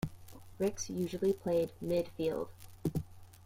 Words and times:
Rix 0.57 0.89
usually 0.89 1.31
played 1.31 1.73
midfield. 1.79 2.47